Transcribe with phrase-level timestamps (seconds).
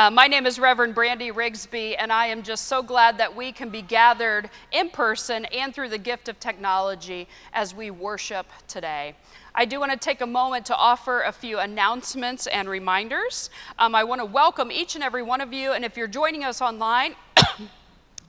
[0.00, 3.52] Uh, my name is Reverend Brandy Rigsby, and I am just so glad that we
[3.52, 9.14] can be gathered in person and through the gift of technology as we worship today.
[9.54, 13.50] I do want to take a moment to offer a few announcements and reminders.
[13.78, 16.44] Um, I want to welcome each and every one of you, and if you're joining
[16.44, 17.14] us online,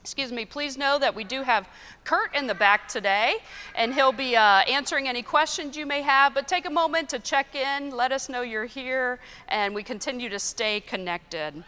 [0.01, 1.69] excuse me, please know that we do have
[2.03, 3.35] Kurt in the back today,
[3.75, 6.33] and he'll be uh, answering any questions you may have.
[6.33, 10.27] But take a moment to check in, let us know you're here, and we continue
[10.29, 11.63] to stay connected.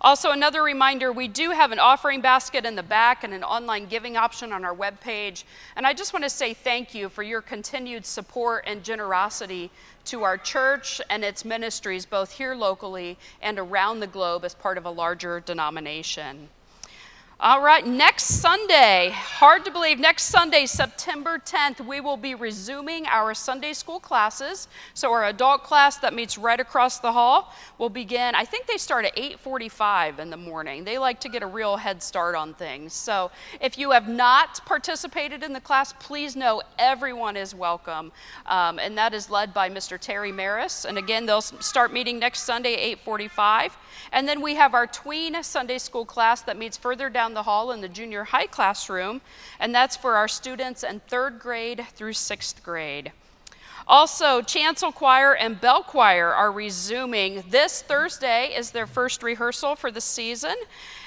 [0.00, 3.86] Also, another reminder we do have an offering basket in the back and an online
[3.86, 5.44] giving option on our webpage.
[5.76, 9.70] And I just want to say thank you for your continued support and generosity
[10.06, 14.78] to our church and its ministries, both here locally and around the globe as part
[14.78, 16.48] of a larger denomination.
[17.40, 23.06] All right, next Sunday, hard to believe, next Sunday, September 10th, we will be resuming
[23.06, 24.66] our Sunday school classes.
[24.92, 28.76] So our adult class that meets right across the hall will begin, I think they
[28.76, 30.82] start at 8:45 in the morning.
[30.82, 32.92] They like to get a real head start on things.
[32.92, 38.10] So if you have not participated in the class, please know everyone is welcome.
[38.46, 39.96] Um, and that is led by Mr.
[39.96, 40.84] Terry Maris.
[40.84, 43.76] And again, they'll start meeting next Sunday, 8:45.
[44.10, 47.42] And then we have our tween Sunday school class that meets further down down the
[47.42, 49.20] hall in the junior high classroom,
[49.60, 53.12] and that's for our students in third grade through sixth grade.
[53.86, 57.42] Also, Chancel Choir and Bell Choir are resuming.
[57.50, 60.56] This Thursday is their first rehearsal for the season,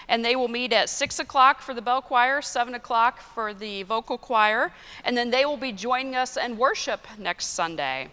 [0.07, 3.81] and they will meet at 6 o'clock for the Bell Choir, 7 o'clock for the
[3.81, 4.71] vocal choir,
[5.03, 8.09] and then they will be joining us in worship next Sunday.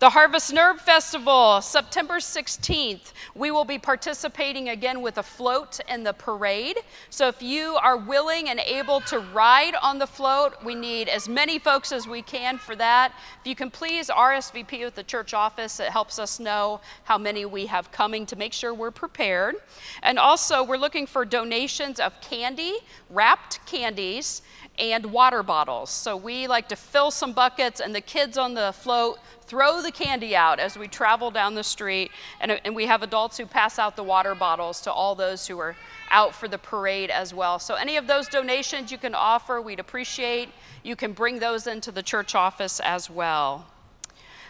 [0.00, 3.12] The Harvest Nerve Festival, September 16th.
[3.34, 6.76] We will be participating again with a float in the parade.
[7.10, 11.28] So if you are willing and able to ride on the float, we need as
[11.28, 13.12] many folks as we can for that.
[13.40, 17.44] If you can please RSVP with the church office, it helps us know how many
[17.44, 19.56] we have coming to make sure we're prepared.
[20.04, 22.76] And also, we're looking for donations of candy,
[23.10, 24.42] wrapped candies,
[24.78, 25.90] and water bottles.
[25.90, 29.90] So we like to fill some buckets, and the kids on the float throw the
[29.90, 32.10] candy out as we travel down the street.
[32.40, 35.58] And, and we have adults who pass out the water bottles to all those who
[35.58, 35.76] are
[36.10, 37.58] out for the parade as well.
[37.58, 40.48] So, any of those donations you can offer, we'd appreciate.
[40.82, 43.66] You can bring those into the church office as well.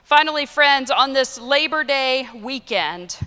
[0.05, 3.19] Finally, friends, on this Labor Day weekend,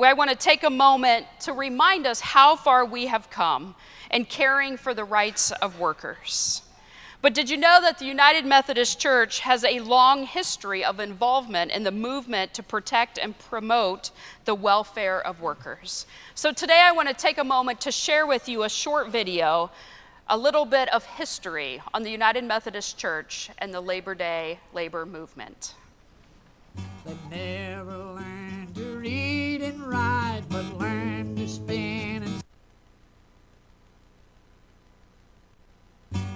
[0.00, 3.74] I want to take a moment to remind us how far we have come
[4.12, 6.62] in caring for the rights of workers.
[7.22, 11.70] But did you know that the United Methodist Church has a long history of involvement
[11.70, 14.10] in the movement to protect and promote
[14.44, 16.04] the welfare of workers?
[16.34, 19.70] So today I want to take a moment to share with you a short video,
[20.28, 25.06] a little bit of history on the United Methodist Church and the Labor Day labor
[25.06, 25.74] movement.
[27.04, 30.71] They never learned to read and write, but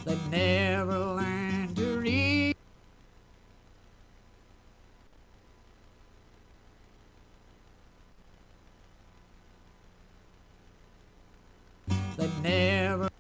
[0.07, 2.55] that never learned to read.
[12.17, 13.11] That never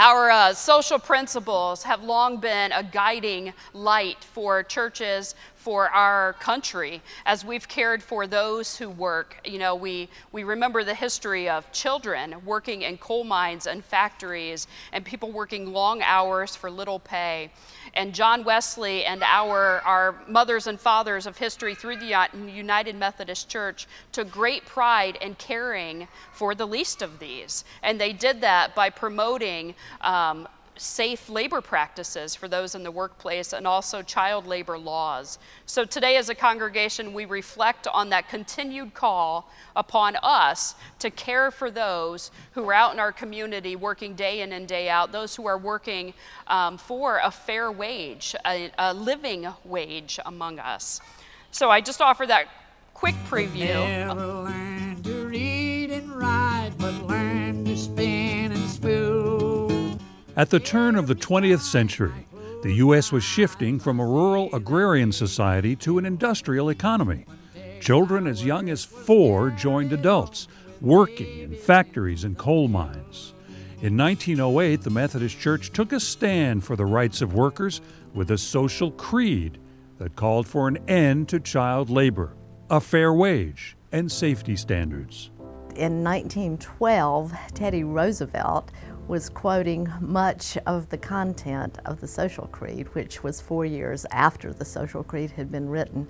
[0.00, 7.02] Our uh, social principles have long been a guiding light for churches, for our country,
[7.26, 9.36] as we've cared for those who work.
[9.44, 14.66] You know, we, we remember the history of children working in coal mines and factories,
[14.92, 17.50] and people working long hours for little pay
[17.94, 23.48] and John Wesley and our, our mothers and fathers of history through the United Methodist
[23.48, 27.64] Church took great pride in caring for the least of these.
[27.82, 30.46] And they did that by promoting um,
[30.78, 35.38] safe labor practices for those in the workplace and also child labor laws.
[35.66, 41.50] So today, as a congregation, we reflect on that continued call upon us to care
[41.50, 45.36] for those who are out in our community working day in and day out, those
[45.36, 46.14] who are working
[46.46, 51.00] um, for a fair wage, a, a living wage among us.
[51.50, 52.46] So I just offer that
[52.94, 53.68] quick preview.
[60.38, 62.28] At the turn of the 20th century,
[62.62, 63.10] the U.S.
[63.10, 67.26] was shifting from a rural agrarian society to an industrial economy.
[67.80, 70.46] Children as young as four joined adults,
[70.80, 73.34] working in factories and coal mines.
[73.82, 77.80] In 1908, the Methodist Church took a stand for the rights of workers
[78.14, 79.58] with a social creed
[79.98, 82.36] that called for an end to child labor,
[82.70, 85.30] a fair wage, and safety standards.
[85.78, 88.72] In 1912, Teddy Roosevelt
[89.08, 94.52] was quoting much of the content of the Social Creed, which was four years after
[94.52, 96.08] the Social Creed had been written.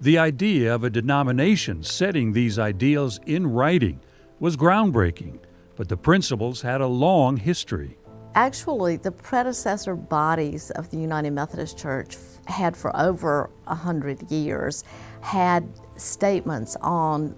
[0.00, 4.00] The idea of a denomination setting these ideals in writing
[4.38, 5.40] was groundbreaking,
[5.74, 7.98] but the principles had a long history.
[8.34, 12.16] Actually, the predecessor bodies of the United Methodist Church
[12.46, 14.84] had for over a hundred years
[15.22, 15.66] had
[15.96, 17.34] statements on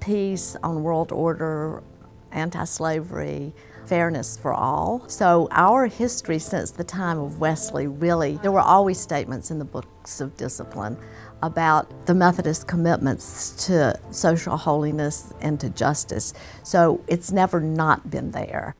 [0.00, 1.82] peace, on world order,
[2.32, 3.54] anti-slavery,
[3.86, 5.08] fairness for all.
[5.08, 9.64] So our history since the time of Wesley really, there were always statements in the
[9.64, 10.96] books of discipline
[11.42, 16.32] about the Methodist commitments to social holiness and to justice.
[16.62, 18.74] So it's never not been there.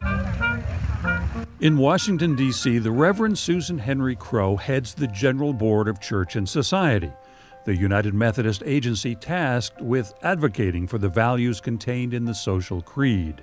[1.61, 7.13] In Washington, D.C., the Reverend Susan Henry-Crowe heads the General Board of Church and Society,
[7.65, 13.43] the United Methodist agency tasked with advocating for the values contained in the social creed.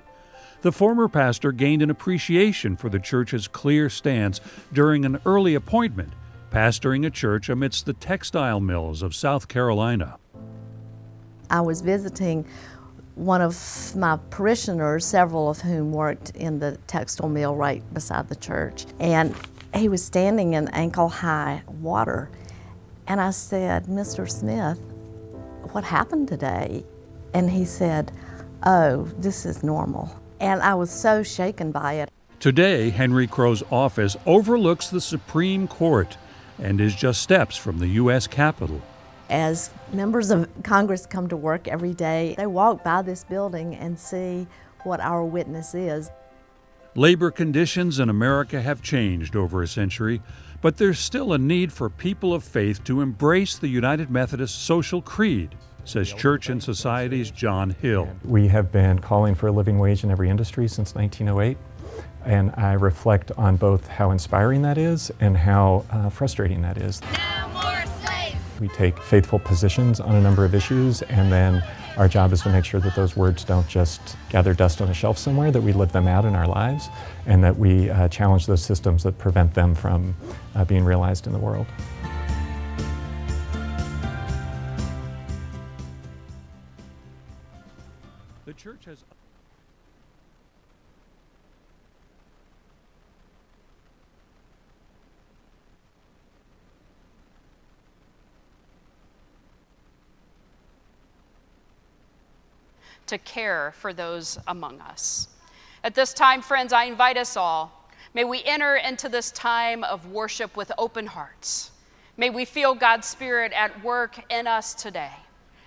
[0.62, 4.40] The former pastor gained an appreciation for the church's clear stance
[4.72, 6.14] during an early appointment,
[6.52, 10.20] pastoring a church amidst the textile mills of South Carolina.
[11.50, 12.46] I was visiting
[13.16, 18.36] one of my parishioners, several of whom worked in the textile mill right beside the
[18.36, 19.36] church, and
[19.74, 22.30] he was standing in ankle high water.
[23.08, 24.30] And I said, Mr.
[24.30, 24.78] Smith,
[25.72, 26.86] what happened today?
[27.34, 28.12] And he said,
[28.64, 32.12] Oh, this is normal and I was so shaken by it.
[32.40, 36.18] Today, Henry-Crowe's office overlooks the Supreme Court
[36.60, 38.26] and is just steps from the U.S.
[38.26, 38.82] Capitol.
[39.30, 43.98] As members of Congress come to work every day, they walk by this building and
[43.98, 44.48] see
[44.84, 46.10] what our witness is.
[46.96, 50.22] Labor conditions in America have changed over a century,
[50.60, 55.02] but there's still a need for people of faith to embrace the United Methodist social
[55.02, 55.56] creed
[55.86, 58.10] says Church and Society's John Hill.
[58.24, 61.58] We have been calling for a living wage in every industry since 1908,
[62.26, 67.02] and I reflect on both how inspiring that is and how uh, frustrating that is.
[67.02, 68.36] No more slaves!
[68.60, 71.64] We take faithful positions on a number of issues, and then
[71.98, 74.94] our job is to make sure that those words don't just gather dust on a
[74.94, 76.90] shelf somewhere, that we live them out in our lives,
[77.26, 80.16] and that we uh, challenge those systems that prevent them from
[80.56, 81.66] uh, being realized in the world.
[103.12, 105.30] To care for those among us.
[105.86, 107.88] At this time, friends, I invite us all.
[108.14, 111.72] May we enter into this time of worship with open hearts.
[112.18, 115.12] May we feel God's Spirit at work in us today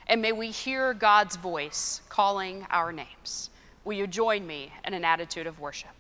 [0.07, 3.51] and may we hear God's voice calling our names.
[3.85, 5.91] Will you join me in an attitude of worship?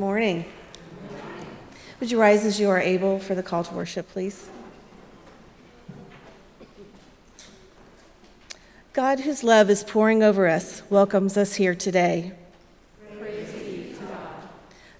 [0.00, 0.46] Morning.
[2.00, 4.48] Would you rise as you are able for the call to worship, please?
[8.94, 12.32] God, whose love is pouring over us, welcomes us here today.
[13.18, 14.48] Praise God,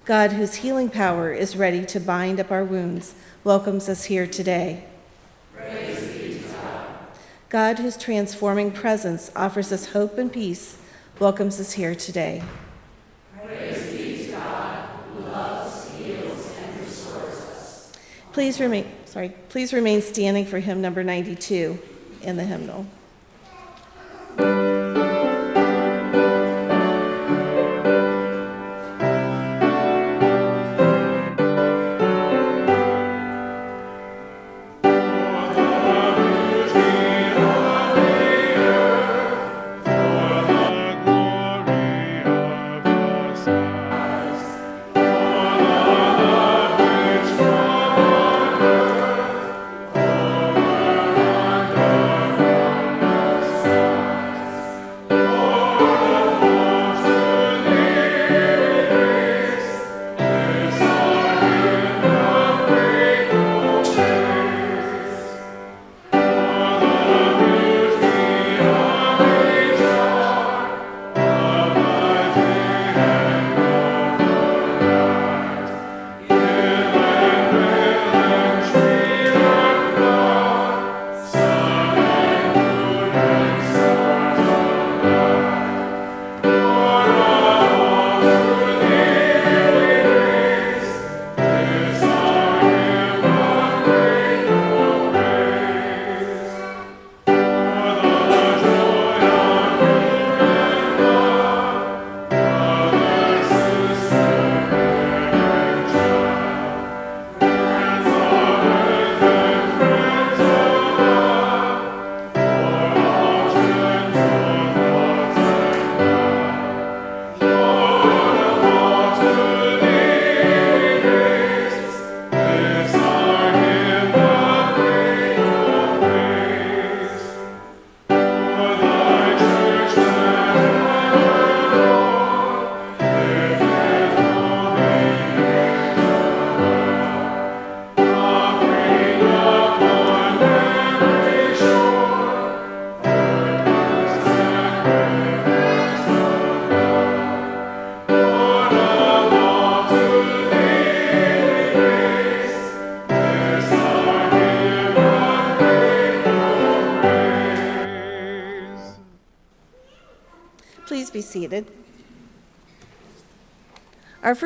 [0.05, 4.85] God, whose healing power is ready to bind up our wounds, welcomes us here today.
[5.57, 6.87] Praise God.
[7.49, 10.77] God, whose transforming presence offers us hope and peace,
[11.19, 12.43] welcomes us here today.
[18.41, 21.79] Please remain, sorry, please remain standing for hymn number 92
[22.23, 22.87] in the hymnal.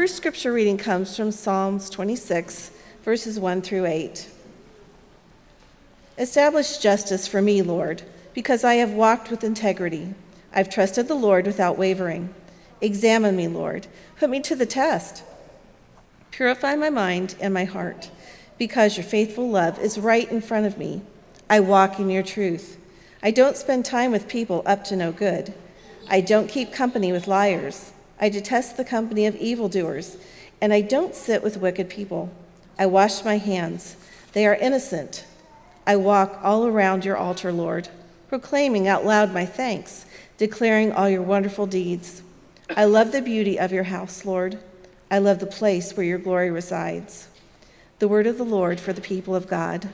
[0.04, 2.73] First scripture reading comes from Psalms 26,
[3.04, 4.28] verses 1 through 8.
[6.18, 8.02] Establish justice for me, Lord,
[8.34, 10.12] because I have walked with integrity.
[10.52, 12.34] I've trusted the Lord without wavering.
[12.82, 13.87] Examine me, Lord.
[14.18, 15.23] Put me to the test.
[16.32, 18.11] Purify my mind and my heart,
[18.58, 21.00] because your faithful love is right in front of me.
[21.49, 22.78] I walk in your truth.
[23.23, 25.54] I don't spend time with people up to no good.
[26.11, 27.92] I don't keep company with liars.
[28.21, 30.16] I detest the company of evildoers,
[30.61, 32.30] and I don't sit with wicked people.
[32.78, 33.97] I wash my hands.
[34.33, 35.25] They are innocent.
[35.87, 37.88] I walk all around your altar, Lord,
[38.28, 40.06] proclaiming out loud my thanks,
[40.38, 42.23] declaring all your wonderful deeds.
[42.76, 44.59] I love the beauty of your house, Lord.
[45.11, 47.28] I love the place where your glory resides.
[47.99, 49.88] The word of the Lord for the people of God.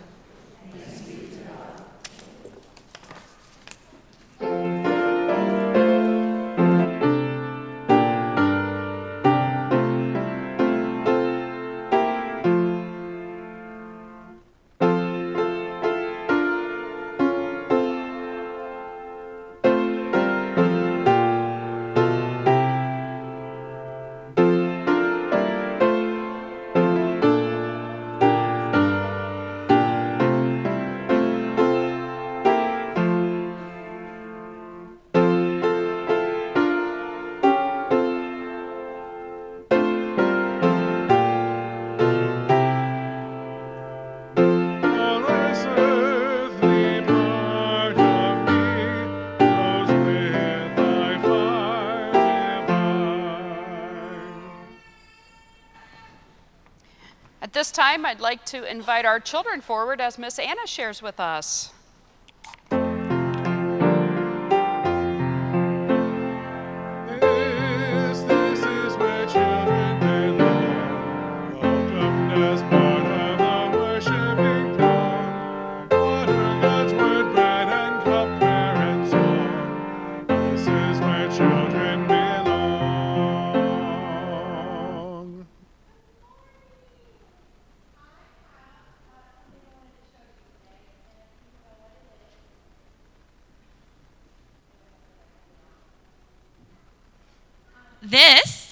[57.71, 61.73] This time, I'd like to invite our children forward as Miss Anna shares with us.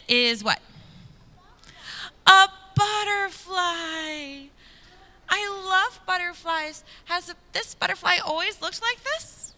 [0.09, 0.61] Is what?
[2.27, 4.49] A butterfly.
[5.29, 6.85] I love butterflies.
[7.07, 9.53] Has a, this butterfly always looked like this?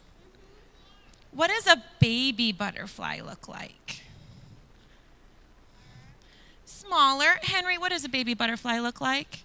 [1.32, 4.02] What does a baby butterfly look like?
[6.64, 7.38] Smaller.
[7.42, 9.44] Henry, what does a baby butterfly look like?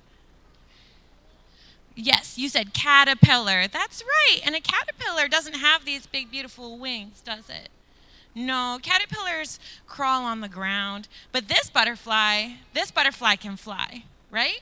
[1.96, 3.68] Yes, you said caterpillar.
[3.68, 4.41] That's right.
[4.46, 7.70] And a caterpillar doesn't have these big, beautiful wings, does it?
[8.36, 11.08] No, caterpillars crawl on the ground.
[11.32, 14.60] But this butterfly, this butterfly can fly, right?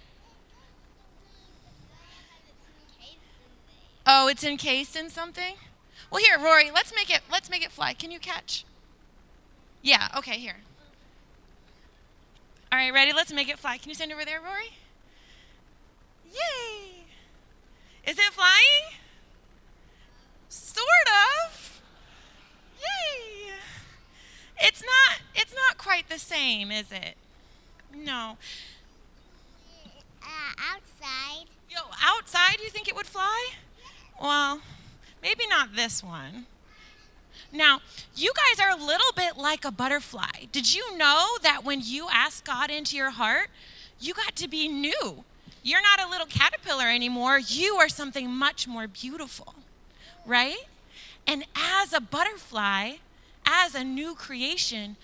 [4.05, 5.55] Oh, it's encased in something?
[6.11, 7.93] Well, here, Rory, let's make it let's make it fly.
[7.93, 8.63] Can you catch?
[9.81, 10.57] Yeah, okay, here.
[12.71, 13.11] All right, ready?
[13.11, 13.77] Let's make it fly.
[13.77, 14.73] Can you stand over there, Rory?
[16.25, 17.03] Yay!
[18.05, 18.97] Is it flying?
[20.49, 20.87] Sort
[21.45, 21.81] of.
[22.79, 23.42] Yay!
[24.59, 27.15] It's not it's not quite the same, is it?
[27.95, 28.37] No.
[30.21, 31.47] Uh, outside.
[31.69, 33.49] Yo, outside you think it would fly?
[34.21, 34.61] Well,
[35.21, 36.45] maybe not this one.
[37.51, 37.81] Now,
[38.15, 40.45] you guys are a little bit like a butterfly.
[40.51, 43.49] Did you know that when you ask God into your heart,
[43.99, 45.23] you got to be new?
[45.61, 47.39] You're not a little caterpillar anymore.
[47.39, 49.55] You are something much more beautiful,
[50.25, 50.65] right?
[51.27, 52.95] And as a butterfly,
[53.45, 54.97] as a new creation,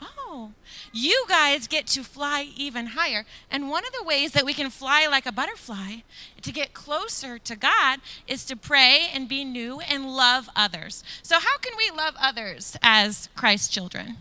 [0.00, 0.52] oh,
[0.92, 3.24] you guys get to fly even higher.
[3.50, 5.96] And one of the ways that we can fly like a butterfly
[6.42, 11.02] to get closer to God is to pray and be new and love others.
[11.22, 14.16] So, how can we love others as Christ's children?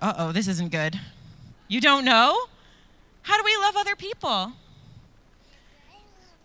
[0.00, 0.98] Uh oh, this isn't good.
[1.68, 2.36] You don't know?
[3.22, 4.52] How do we love other people?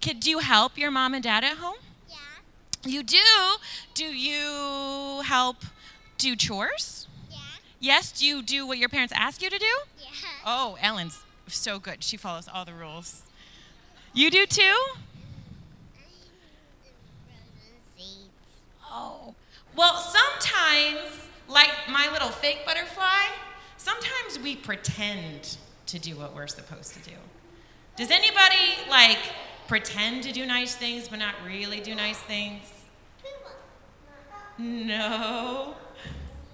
[0.02, 1.78] Could do you help your mom and dad at home?
[2.86, 3.18] You do.
[3.94, 5.58] Do you help
[6.18, 7.08] do chores?
[7.30, 7.38] Yeah.
[7.80, 8.12] Yes.
[8.12, 9.66] Do you do what your parents ask you to do?
[10.00, 10.10] Yeah.
[10.46, 12.04] Oh, Ellen's so good.
[12.04, 13.24] She follows all the rules.
[14.14, 14.76] You do too?
[18.90, 19.36] Oh.
[19.76, 23.26] Well, sometimes, like my little fake butterfly,
[23.78, 27.16] sometimes we pretend to do what we're supposed to do.
[27.96, 29.20] Does anybody like
[29.68, 32.64] pretend to do nice things but not really do nice things?
[34.58, 35.76] No.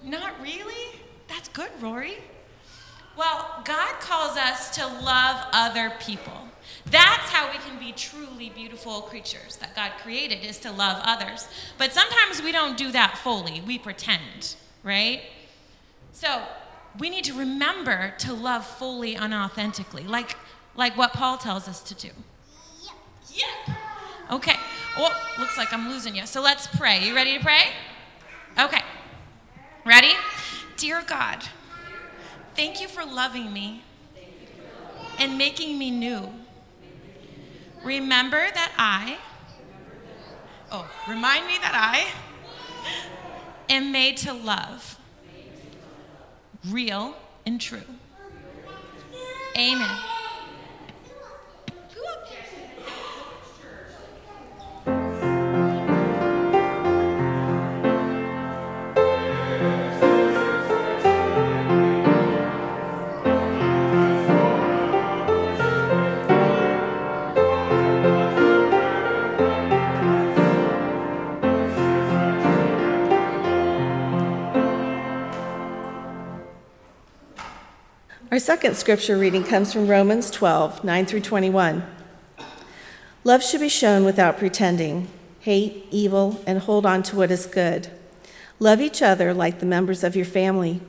[0.02, 1.00] Not really?
[1.28, 2.18] That's good, Rory.
[3.16, 6.32] Well, God calls us to love other people.
[6.90, 11.48] That's how we can be truly beautiful creatures that God created is to love others.
[11.78, 13.62] But sometimes we don't do that fully.
[13.66, 15.22] We pretend, right?
[16.12, 16.42] So,
[16.98, 20.36] we need to remember to love fully and authentically, like
[20.76, 22.10] like what Paul tells us to do.
[23.34, 23.74] Yeah.
[24.30, 24.56] Okay.
[24.96, 26.26] Well, looks like I'm losing you.
[26.26, 27.04] So let's pray.
[27.04, 27.62] You ready to pray?
[28.58, 28.80] Okay.
[29.84, 30.12] Ready?
[30.76, 31.42] Dear God,
[32.54, 33.82] thank you for loving me
[35.18, 36.32] and making me new.
[37.84, 39.18] Remember that I,
[40.72, 42.10] oh, remind me that I
[43.72, 44.98] am made to love,
[46.66, 47.82] real and true.
[49.56, 50.13] Amen.
[78.34, 81.84] Our second scripture reading comes from Romans 12, 9 through 21.
[83.22, 85.06] Love should be shown without pretending.
[85.38, 87.86] Hate evil and hold on to what is good.
[88.58, 90.80] Love each other like the members of your family.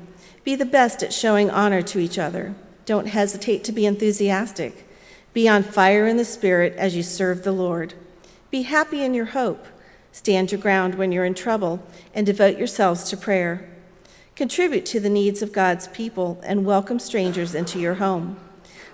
[0.44, 2.56] Be the best at showing honor to each other.
[2.88, 4.90] Don't hesitate to be enthusiastic.
[5.32, 7.94] Be on fire in the Spirit as you serve the Lord.
[8.50, 9.68] Be happy in your hope.
[10.12, 13.70] Stand your ground when you're in trouble and devote yourselves to prayer.
[14.36, 18.36] Contribute to the needs of God's people and welcome strangers into your home.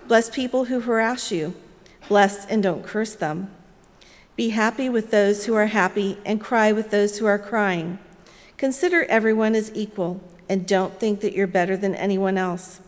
[0.07, 1.55] Bless people who harass you.
[2.07, 3.49] Bless and don't curse them.
[4.35, 7.97] Be happy with those who are happy and cry with those who are crying.
[8.57, 12.79] Consider everyone as equal and don't think that you're better than anyone else.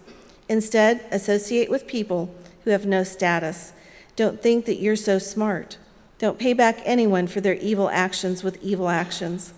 [0.48, 2.36] Instead, associate with people
[2.66, 3.74] who have no status.
[4.16, 5.78] Don't think that you're so smart.
[6.20, 9.54] Don't pay back anyone for their evil actions with evil actions,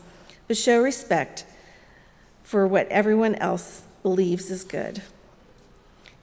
[0.47, 1.43] but show respect
[2.45, 5.01] for what everyone else believes is good.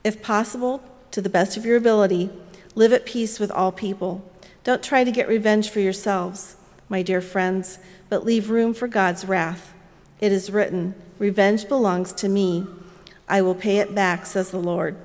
[0.03, 0.81] If possible,
[1.11, 2.29] to the best of your ability,
[2.75, 4.23] live at peace with all people.
[4.63, 6.55] Don't try to get revenge for yourselves,
[6.87, 7.77] my dear friends,
[8.09, 9.73] but leave room for God's wrath.
[10.21, 12.65] It is written, Revenge belongs to me.
[13.27, 14.95] I will pay it back, says the Lord.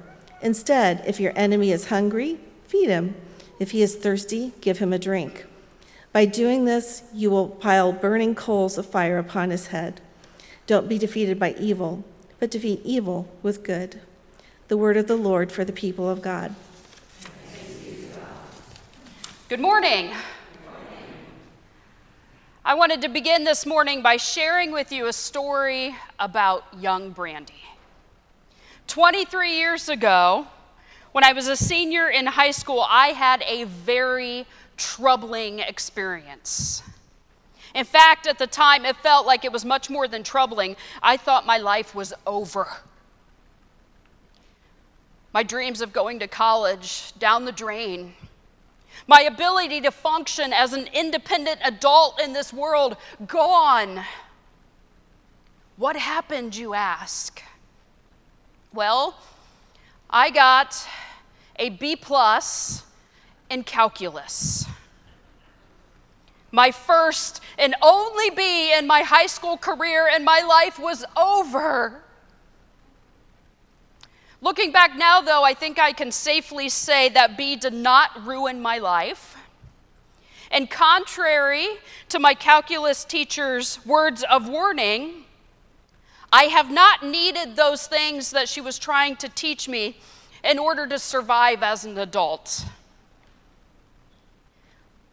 [0.40, 3.16] Instead, if your enemy is hungry, feed him.
[3.58, 5.46] If he is thirsty, give him a drink.
[6.12, 10.00] By doing this, you will pile burning coals of fire upon his head.
[10.68, 12.04] Don't be defeated by evil,
[12.38, 14.02] but defeat evil with good.
[14.68, 16.54] The word of the Lord for the people of God.
[19.48, 20.10] Good morning.
[22.66, 27.64] I wanted to begin this morning by sharing with you a story about young Brandy.
[28.88, 30.48] 23 years ago,
[31.12, 34.44] when I was a senior in high school, I had a very
[34.76, 36.82] troubling experience.
[37.74, 40.76] In fact, at the time, it felt like it was much more than troubling.
[41.02, 42.68] I thought my life was over.
[45.32, 48.14] My dreams of going to college down the drain.
[49.06, 54.04] My ability to function as an independent adult in this world gone.
[55.76, 57.42] What happened, you ask?
[58.72, 59.16] Well,
[60.10, 60.86] I got
[61.56, 62.84] a B plus
[63.50, 64.66] in calculus.
[66.50, 72.02] My first and only B in my high school career, and my life was over.
[74.40, 78.60] Looking back now, though, I think I can safely say that B did not ruin
[78.60, 79.36] my life.
[80.50, 81.66] And contrary
[82.08, 85.24] to my calculus teacher's words of warning,
[86.32, 89.98] I have not needed those things that she was trying to teach me
[90.44, 92.64] in order to survive as an adult.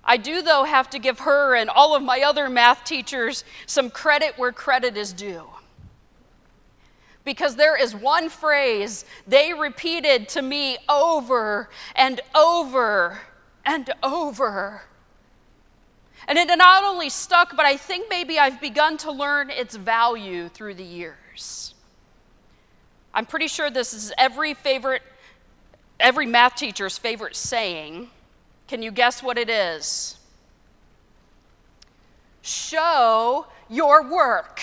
[0.06, 3.90] I do, though, have to give her and all of my other math teachers some
[3.90, 5.46] credit where credit is due.
[7.24, 13.20] Because there is one phrase they repeated to me over and over
[13.66, 14.84] and over.
[16.28, 20.50] And it not only stuck, but I think maybe I've begun to learn its value
[20.50, 21.74] through the years.
[23.14, 25.02] I'm pretty sure this is every favorite,
[26.00, 28.10] every math teacher's favorite saying.
[28.68, 30.18] Can you guess what it is?
[32.42, 34.62] Show your work.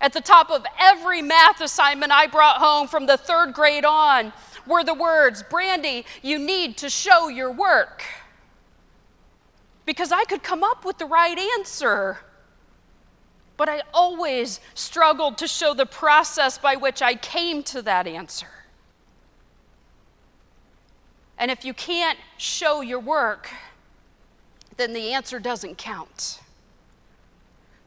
[0.00, 4.32] At the top of every math assignment I brought home from the third grade on
[4.66, 8.02] were the words, Brandy, you need to show your work.
[9.86, 12.18] Because I could come up with the right answer.
[13.56, 18.48] But I always struggled to show the process by which I came to that answer.
[21.38, 23.50] And if you can't show your work,
[24.76, 26.40] then the answer doesn't count.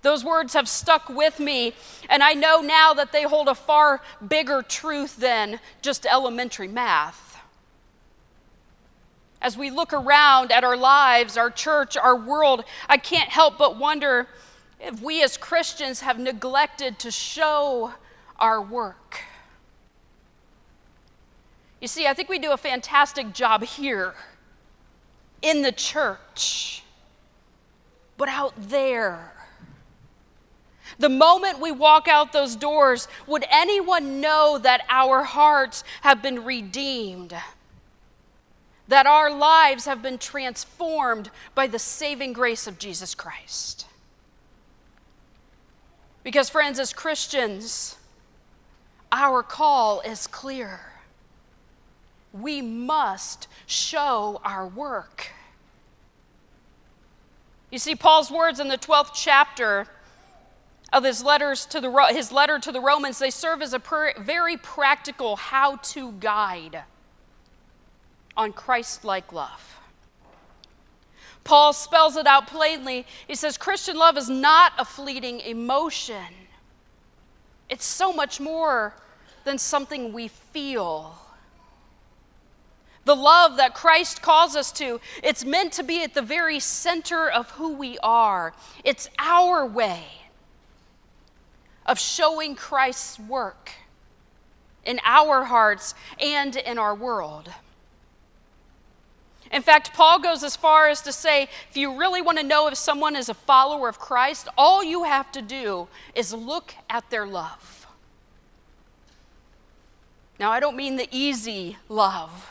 [0.02, 1.74] Those words have stuck with me,
[2.10, 7.40] and I know now that they hold a far bigger truth than just elementary math.
[9.42, 13.78] As we look around at our lives, our church, our world, I can't help but
[13.78, 14.28] wonder
[14.80, 17.92] if we as Christians have neglected to show
[18.38, 19.22] our work.
[21.86, 24.16] You see, I think we do a fantastic job here
[25.44, 26.82] in the church,
[28.18, 29.34] but out there.
[30.98, 36.44] The moment we walk out those doors, would anyone know that our hearts have been
[36.44, 37.36] redeemed?
[38.88, 43.86] That our lives have been transformed by the saving grace of Jesus Christ?
[46.24, 47.96] Because, friends, as Christians,
[49.12, 50.80] our call is clear
[52.42, 55.30] we must show our work.
[57.72, 59.88] You see, Paul's words in the 12th chapter
[60.94, 64.14] of his, letters to the, his letter to the Romans, they serve as a per,
[64.20, 66.84] very practical how to guide
[68.38, 69.78] on Christ like love.
[71.44, 73.06] Paul spells it out plainly.
[73.28, 76.34] He says, Christian love is not a fleeting emotion,
[77.70, 78.94] it's so much more
[79.44, 81.18] than something we feel
[83.06, 87.30] the love that Christ calls us to, it's meant to be at the very center
[87.30, 88.54] of who we are.
[88.84, 90.04] It's our way
[91.86, 93.72] of showing Christ's work
[94.84, 97.50] in our hearts and in our world.
[99.52, 102.68] In fact, Paul goes as far as to say if you really want to know
[102.68, 107.08] if someone is a follower of Christ, all you have to do is look at
[107.12, 107.86] their love.
[110.40, 112.50] Now, I don't mean the easy love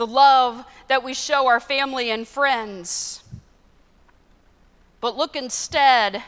[0.00, 3.22] the love that we show our family and friends.
[5.02, 6.22] But look instead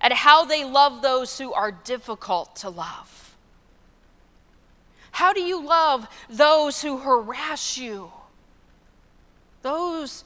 [0.00, 3.36] at how they love those who are difficult to love.
[5.12, 8.10] How do you love those who harass you?
[9.62, 10.24] Those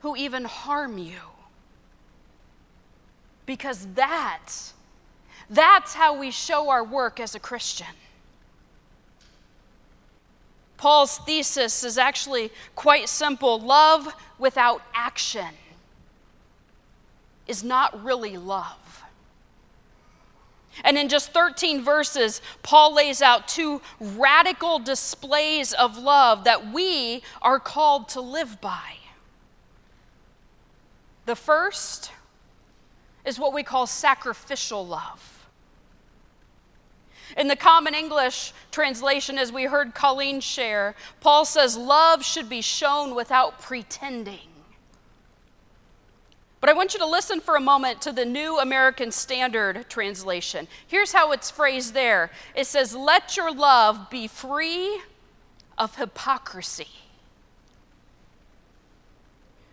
[0.00, 1.22] who even harm you?
[3.46, 4.52] Because that,
[5.48, 7.86] that's how we show our work as a Christian.
[10.76, 15.48] Paul's thesis is actually quite simple love without action
[17.46, 19.02] is not really love.
[20.82, 27.22] And in just 13 verses, Paul lays out two radical displays of love that we
[27.40, 28.96] are called to live by.
[31.26, 32.10] The first
[33.24, 35.33] is what we call sacrificial love.
[37.36, 42.60] In the Common English translation, as we heard Colleen share, Paul says, Love should be
[42.60, 44.48] shown without pretending.
[46.64, 50.66] But I want you to listen for a moment to the New American Standard translation.
[50.86, 54.98] Here's how it's phrased there it says, Let your love be free
[55.76, 56.88] of hypocrisy.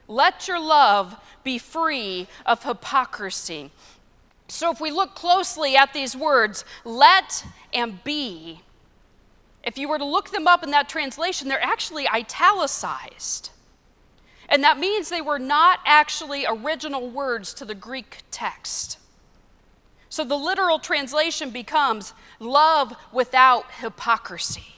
[0.10, 3.72] Let your love be free of hypocrisy.
[4.52, 8.62] So if we look closely at these words, let and be,
[9.64, 13.52] if you were to look them up in that translation, they're actually italicized.
[14.50, 19.00] And that means they were not actually original words to the Greek text.
[20.10, 24.76] So the literal translation becomes love without hypocrisy.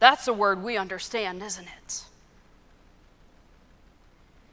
[0.00, 2.05] That's a word we understand, isn't it?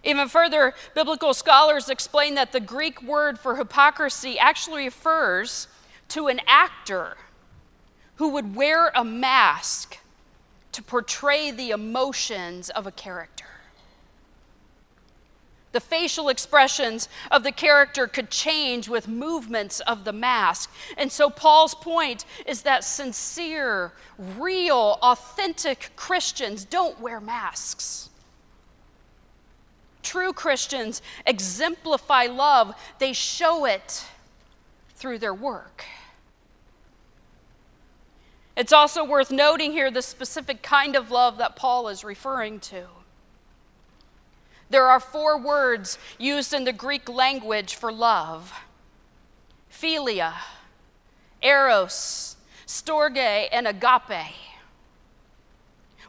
[0.04, 5.68] Even further, biblical scholars explain that the Greek word for hypocrisy actually refers
[6.10, 7.16] to an actor
[8.16, 9.98] who would wear a mask
[10.74, 13.46] to portray the emotions of a character.
[15.72, 20.72] The facial expressions of the character could change with movements of the mask.
[20.98, 23.92] And so, Paul's point is that sincere,
[24.38, 28.10] real, authentic Christians don't wear masks.
[30.04, 34.06] True Christians exemplify love, they show it
[34.96, 35.86] through their work.
[38.56, 42.86] It's also worth noting here the specific kind of love that Paul is referring to.
[44.70, 48.54] There are four words used in the Greek language for love
[49.72, 50.34] philia,
[51.42, 54.34] eros, storge, and agape.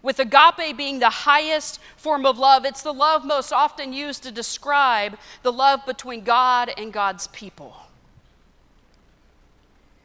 [0.04, 4.30] With agape being the highest form of love, it's the love most often used to
[4.30, 7.74] describe the love between God and God's people.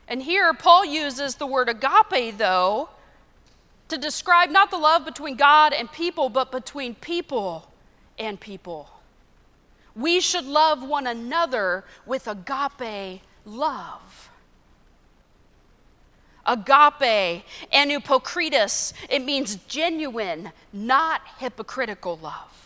[0.07, 2.87] And here, Paul uses the word agape, though,
[3.89, 7.69] to describe not the love between God and people, but between people
[8.17, 8.89] and people.
[9.97, 14.08] We should love one another with agape love.
[16.49, 22.59] Agape, anupokritos, it means genuine, not hypocritical love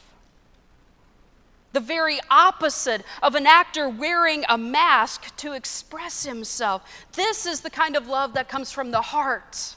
[1.74, 6.84] the very opposite of an actor wearing a mask to express himself.
[7.14, 9.76] This is the kind of love that comes from the heart,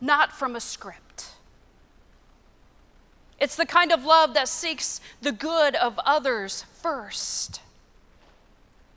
[0.00, 1.26] not from a script.
[3.38, 7.60] It's the kind of love that seeks the good of others first,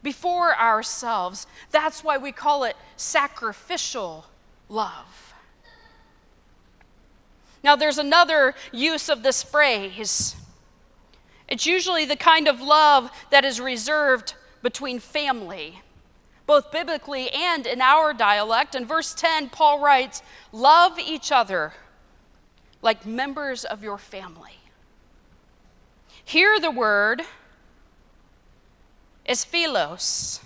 [0.04, 1.48] before ourselves.
[1.72, 4.26] That's why we call it sacrificial
[4.70, 5.34] love.
[7.64, 10.36] Now, there's another use of this phrase
[11.52, 15.82] it's usually the kind of love that is reserved between family,
[16.48, 18.74] both biblically and in our dialect.
[18.74, 21.74] In verse 10, Paul writes, Love each other
[22.82, 24.56] like members of your family.
[26.24, 27.22] Hear the word
[29.26, 30.40] is philos.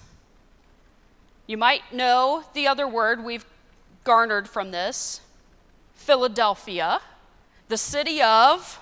[1.47, 3.45] You might know the other word we've
[4.03, 5.21] garnered from this
[5.93, 7.01] Philadelphia,
[7.67, 8.79] the city of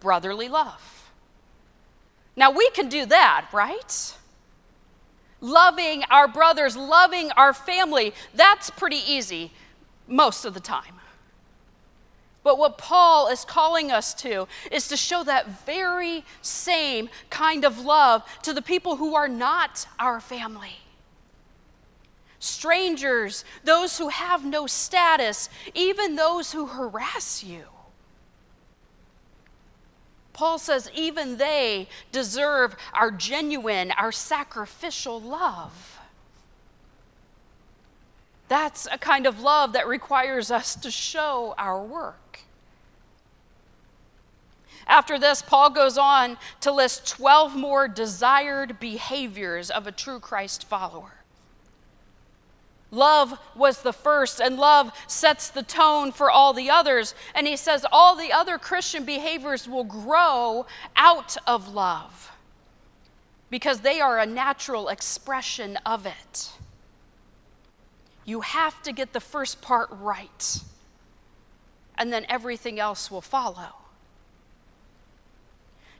[0.00, 1.10] brotherly love.
[2.36, 4.14] Now, we can do that, right?
[5.40, 9.52] Loving our brothers, loving our family, that's pretty easy
[10.06, 10.99] most of the time.
[12.42, 17.80] But what Paul is calling us to is to show that very same kind of
[17.80, 20.76] love to the people who are not our family.
[22.38, 27.64] Strangers, those who have no status, even those who harass you.
[30.32, 35.98] Paul says even they deserve our genuine, our sacrificial love.
[38.48, 42.19] That's a kind of love that requires us to show our work.
[44.86, 50.64] After this, Paul goes on to list 12 more desired behaviors of a true Christ
[50.64, 51.14] follower.
[52.90, 57.14] Love was the first, and love sets the tone for all the others.
[57.36, 60.66] And he says all the other Christian behaviors will grow
[60.96, 62.32] out of love.
[63.50, 66.50] because they are a natural expression of it.
[68.24, 70.60] You have to get the first part right,
[71.98, 73.74] and then everything else will follow.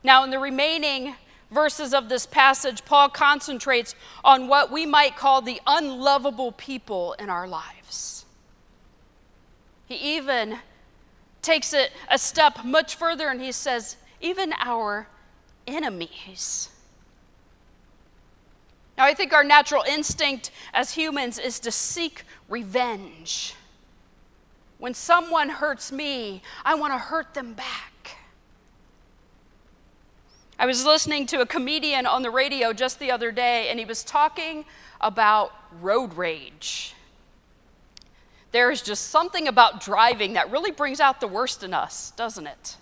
[0.03, 1.15] Now, in the remaining
[1.51, 7.29] verses of this passage, Paul concentrates on what we might call the unlovable people in
[7.29, 8.25] our lives.
[9.87, 10.59] He even
[11.43, 15.09] takes it a step much further and he says, even our
[15.67, 16.69] enemies.
[18.97, 23.55] Now, I think our natural instinct as humans is to seek revenge.
[24.79, 27.90] When someone hurts me, I want to hurt them back.
[30.61, 33.87] I was listening to a comedian on the radio just the other day, and he
[33.87, 34.67] was talking
[35.01, 36.95] about road rage.
[38.53, 42.47] There is just something about driving that really brings out the worst in us, doesn't
[42.47, 42.77] it?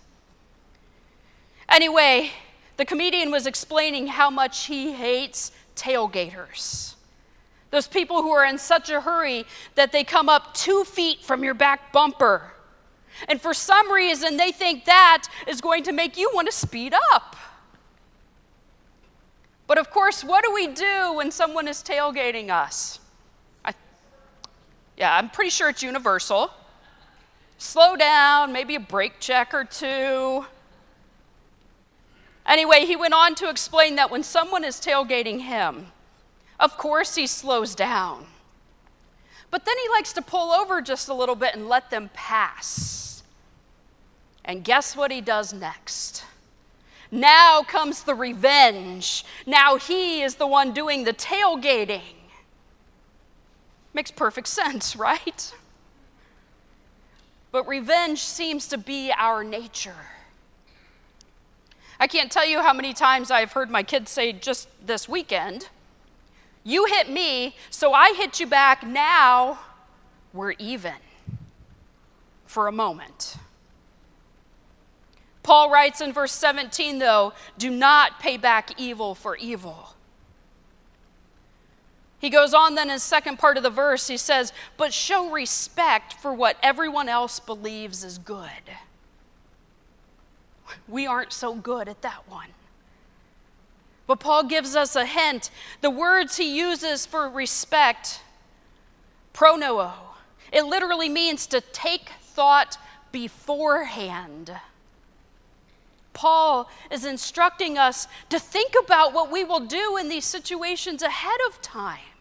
[1.69, 2.31] Anyway,
[2.75, 6.95] the comedian was explaining how much he hates tailgaters.
[7.71, 11.45] Those people who are in such a hurry that they come up two feet from
[11.45, 12.51] your back bumper.
[13.29, 16.93] And for some reason, they think that is going to make you want to speed
[17.13, 17.37] up.
[19.69, 22.99] But of course, what do we do when someone is tailgating us?
[23.63, 23.75] I,
[24.97, 26.49] yeah, I'm pretty sure it's universal.
[27.59, 30.43] Slow down, maybe a brake check or two.
[32.47, 35.91] Anyway, he went on to explain that when someone is tailgating him,
[36.59, 38.25] of course he slows down.
[39.51, 43.21] But then he likes to pull over just a little bit and let them pass.
[44.45, 46.23] And guess what he does next?
[47.11, 49.25] Now comes the revenge.
[49.45, 52.01] Now he is the one doing the tailgating.
[53.93, 55.53] Makes perfect sense, right?
[57.51, 59.95] But revenge seems to be our nature.
[61.99, 65.67] I can't tell you how many times I've heard my kids say just this weekend,
[66.63, 68.85] You hit me, so I hit you back.
[68.85, 69.59] Now
[70.31, 70.93] we're even
[72.45, 73.35] for a moment.
[75.49, 79.95] Paul writes in verse 17, though, do not pay back evil for evil.
[82.19, 85.31] He goes on then in the second part of the verse, he says, but show
[85.31, 88.51] respect for what everyone else believes is good.
[90.87, 92.49] We aren't so good at that one.
[94.05, 95.49] But Paul gives us a hint.
[95.81, 98.21] The words he uses for respect,
[99.33, 99.89] pronoo,
[100.53, 102.77] it literally means to take thought
[103.11, 104.55] beforehand.
[106.19, 111.39] Paul is instructing us to think about what we will do in these situations ahead
[111.47, 112.11] of time.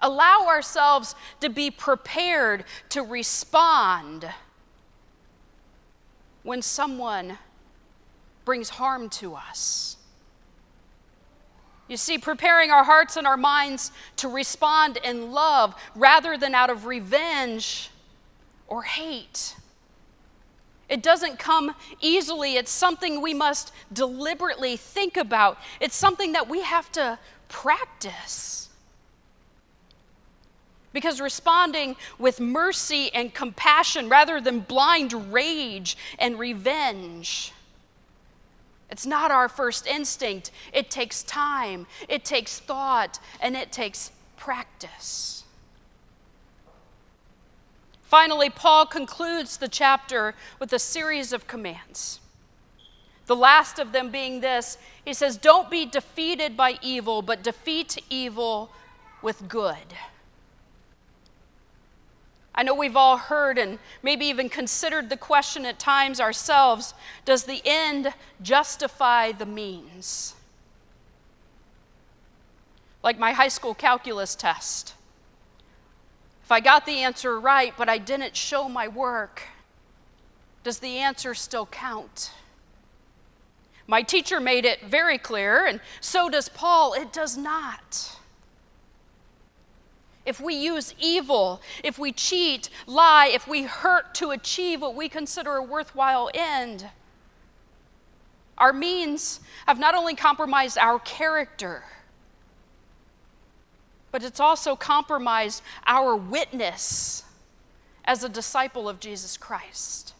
[0.00, 4.30] Allow ourselves to be prepared to respond
[6.44, 7.38] when someone
[8.44, 9.96] brings harm to us.
[11.88, 16.70] You see, preparing our hearts and our minds to respond in love rather than out
[16.70, 17.90] of revenge
[18.68, 19.56] or hate.
[20.94, 22.54] It doesn't come easily.
[22.54, 25.58] It's something we must deliberately think about.
[25.80, 27.18] It's something that we have to
[27.48, 28.68] practice.
[30.92, 37.52] Because responding with mercy and compassion rather than blind rage and revenge,
[38.88, 40.52] it's not our first instinct.
[40.72, 45.33] It takes time, it takes thought, and it takes practice.
[48.14, 52.20] Finally, Paul concludes the chapter with a series of commands.
[53.26, 57.98] The last of them being this he says, Don't be defeated by evil, but defeat
[58.08, 58.70] evil
[59.20, 59.96] with good.
[62.54, 66.94] I know we've all heard and maybe even considered the question at times ourselves
[67.24, 70.36] does the end justify the means?
[73.02, 74.94] Like my high school calculus test.
[76.44, 79.42] If I got the answer right, but I didn't show my work,
[80.62, 82.32] does the answer still count?
[83.86, 86.94] My teacher made it very clear, and so does Paul.
[86.94, 88.14] It does not
[90.26, 95.08] if we use evil, if we cheat, lie, if we hurt to achieve what we
[95.08, 96.88] consider a worthwhile end,
[98.56, 101.84] our means have not only compromised our character,
[104.14, 107.24] but it's also compromised our witness
[108.04, 110.14] as a disciple of Jesus Christ.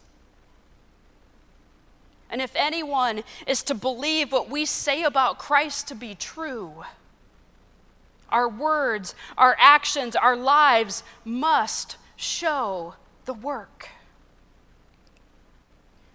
[2.28, 6.82] And if anyone is to believe what we say about Christ to be true,
[8.30, 13.90] our words, our actions, our lives must show the work.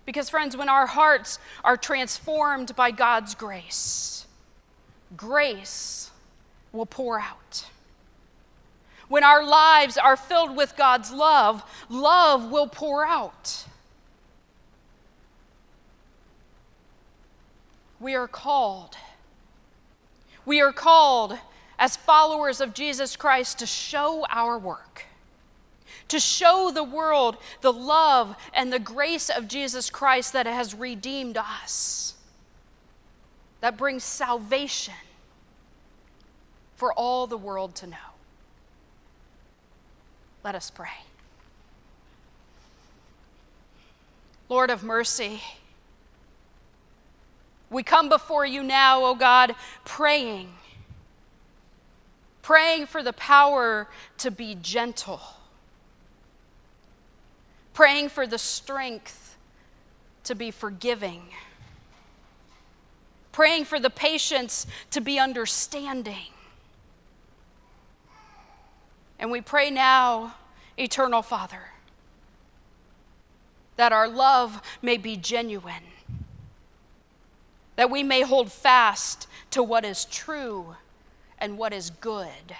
[0.05, 4.27] Because, friends, when our hearts are transformed by God's grace,
[5.15, 5.98] grace
[6.72, 7.65] will pour out.
[9.07, 13.65] When our lives are filled with God's love, love will pour out.
[17.99, 18.95] We are called.
[20.45, 21.38] We are called
[21.80, 25.05] as followers of Jesus Christ to show our work,
[26.09, 31.38] to show the world the love and the grace of Jesus Christ that has redeemed
[31.38, 32.13] us,
[33.61, 34.93] that brings salvation
[36.80, 37.97] for all the world to know.
[40.45, 40.88] Let us pray.
[44.47, 45.41] Lord of mercy,
[47.69, 50.47] we come before you now, O oh God, praying,
[52.41, 55.19] praying for the power to be gentle,
[57.73, 59.36] praying for the strength
[60.23, 61.23] to be forgiving,
[63.34, 66.27] praying for the patience to be understanding.
[69.20, 70.36] And we pray now,
[70.78, 71.61] Eternal Father,
[73.76, 75.84] that our love may be genuine
[77.80, 80.76] that we may hold fast to what is true
[81.38, 82.57] and what is good.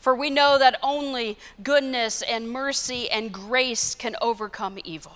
[0.00, 5.12] For we know that only goodness and mercy and grace can overcome evil.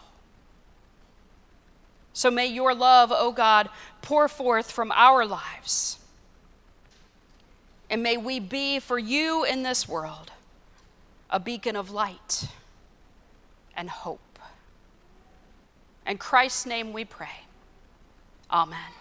[2.13, 3.69] So may your love, O oh God,
[4.03, 5.99] pour forth from our lives.
[7.91, 10.31] And may we be for you in this world
[11.29, 12.47] a beacon of light
[13.77, 14.39] and hope.
[16.07, 17.45] In Christ's name we pray.
[18.51, 19.00] Amen.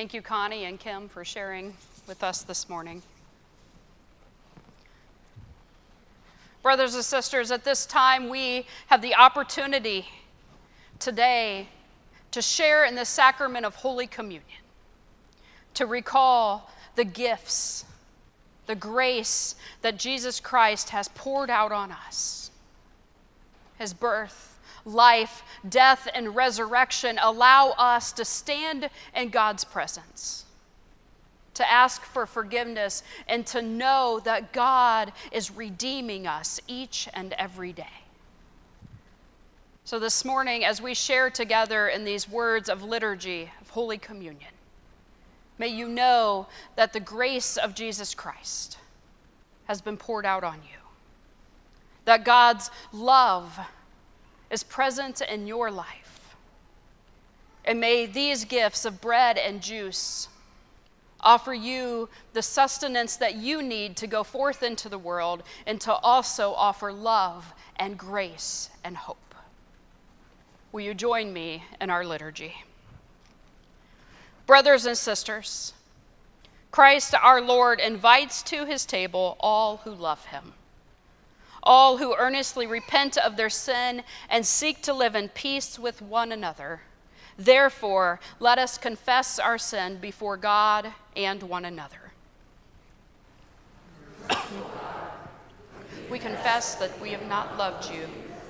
[0.00, 1.74] Thank you, Connie and Kim, for sharing
[2.06, 3.02] with us this morning.
[6.62, 10.08] Brothers and sisters, at this time we have the opportunity
[10.98, 11.68] today
[12.30, 14.62] to share in the sacrament of Holy Communion,
[15.74, 17.84] to recall the gifts,
[18.64, 22.50] the grace that Jesus Christ has poured out on us.
[23.78, 24.49] His birth,
[24.84, 30.44] life, death, and resurrection allow us to stand in God's presence,
[31.54, 37.72] to ask for forgiveness, and to know that God is redeeming us each and every
[37.72, 37.86] day.
[39.84, 44.52] So, this morning, as we share together in these words of liturgy of Holy Communion,
[45.58, 48.78] may you know that the grace of Jesus Christ
[49.64, 50.78] has been poured out on you,
[52.04, 53.58] that God's love
[54.50, 56.36] is present in your life.
[57.64, 60.28] And may these gifts of bread and juice
[61.20, 65.92] offer you the sustenance that you need to go forth into the world and to
[65.92, 69.34] also offer love and grace and hope.
[70.72, 72.54] Will you join me in our liturgy?
[74.46, 75.74] Brothers and sisters,
[76.70, 80.54] Christ our Lord invites to his table all who love him,
[81.62, 86.32] all who earnestly repent of their sin and seek to live in peace with one
[86.32, 86.80] another.
[87.36, 92.12] Therefore, let us confess our sin before God and one another.
[96.10, 98.06] we confess that we have not loved you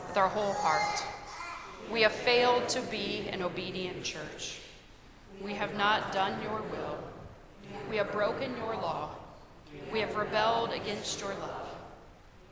[0.09, 1.05] with our whole heart
[1.91, 4.61] we have failed to be an obedient church.
[5.43, 6.99] We have not done your will.
[7.91, 9.11] We have broken your law.
[9.93, 11.60] We have rebelled against your love.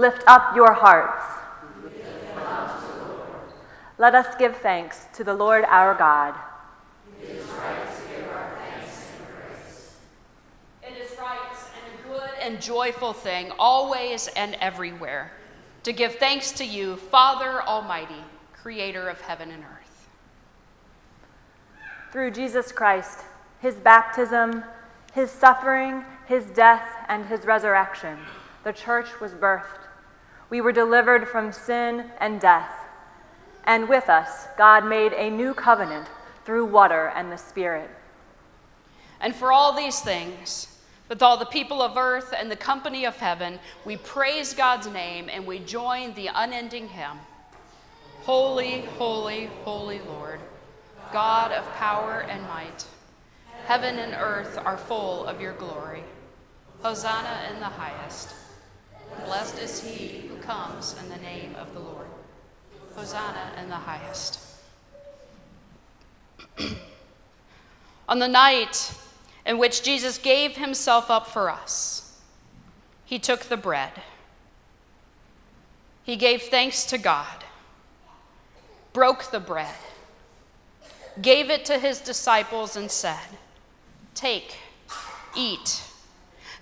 [0.00, 1.26] Lift up your hearts.
[3.98, 6.34] Let us give thanks to the Lord our God.
[7.20, 7.76] It is, right
[8.32, 8.58] our
[10.82, 11.38] it is right
[11.76, 15.32] and a good and joyful thing, always and everywhere,
[15.82, 18.24] to give thanks to you, Father Almighty,
[18.54, 20.08] creator of heaven and earth.
[22.10, 23.18] Through Jesus Christ,
[23.60, 24.64] his baptism,
[25.12, 28.16] his suffering, his death, and his resurrection,
[28.64, 29.88] the church was birthed.
[30.50, 32.70] We were delivered from sin and death.
[33.64, 36.08] And with us, God made a new covenant
[36.44, 37.88] through water and the Spirit.
[39.20, 40.66] And for all these things,
[41.08, 45.28] with all the people of earth and the company of heaven, we praise God's name
[45.30, 47.18] and we join the unending hymn
[48.22, 50.40] Holy, holy, holy Lord,
[51.12, 52.84] God of power and might.
[53.66, 56.04] Heaven and earth are full of your glory.
[56.82, 58.34] Hosanna in the highest.
[59.24, 62.06] Blessed is he who comes in the name of the Lord.
[62.94, 64.40] Hosanna in the highest.
[68.08, 68.92] On the night
[69.46, 72.18] in which Jesus gave himself up for us.
[73.04, 73.92] He took the bread.
[76.02, 77.44] He gave thanks to God,
[78.92, 79.74] broke the bread,
[81.20, 83.18] gave it to his disciples, and said,
[84.14, 84.56] Take,
[85.36, 85.82] eat.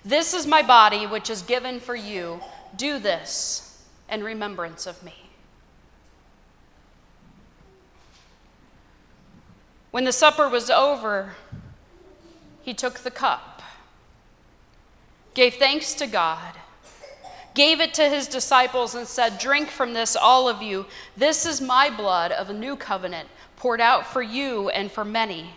[0.09, 2.41] This is my body, which is given for you.
[2.75, 5.13] Do this in remembrance of me.
[9.91, 11.35] When the supper was over,
[12.63, 13.61] he took the cup,
[15.35, 16.55] gave thanks to God,
[17.53, 20.87] gave it to his disciples, and said, Drink from this, all of you.
[21.17, 25.51] This is my blood of a new covenant, poured out for you and for many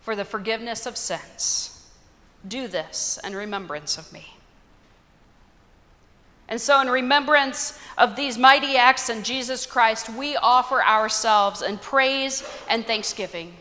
[0.00, 1.75] for the forgiveness of sins.
[2.46, 4.36] Do this in remembrance of me.
[6.48, 11.76] And so, in remembrance of these mighty acts in Jesus Christ, we offer ourselves in
[11.78, 13.56] praise and thanksgiving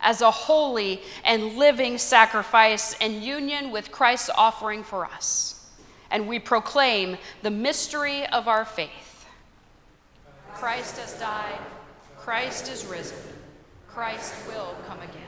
[0.00, 5.66] as a holy and living sacrifice in union with Christ's offering for us.
[6.10, 9.26] And we proclaim the mystery of our faith.
[10.54, 11.58] Christ has died,
[12.18, 13.18] Christ is risen,
[13.86, 15.27] Christ will come again.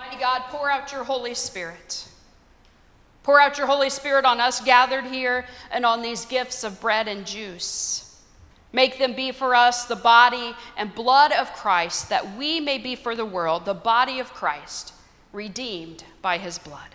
[0.00, 2.08] Mighty God, pour out your Holy Spirit.
[3.22, 7.06] Pour out your Holy Spirit on us gathered here and on these gifts of bread
[7.06, 8.18] and juice.
[8.72, 12.96] Make them be for us the body and blood of Christ, that we may be
[12.96, 14.94] for the world the body of Christ,
[15.34, 16.94] redeemed by his blood.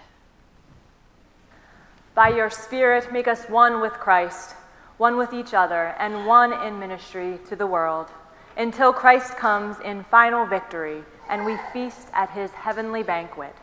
[2.15, 4.55] By your Spirit, make us one with Christ,
[4.97, 8.07] one with each other, and one in ministry to the world,
[8.57, 13.55] until Christ comes in final victory and we feast at his heavenly banquet.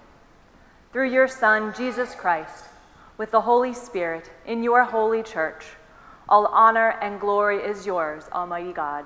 [0.93, 2.67] Through your Son, Jesus Christ,
[3.19, 5.65] with the Holy Spirit, in your holy church,
[6.29, 9.05] all honor and glory is yours, Almighty God,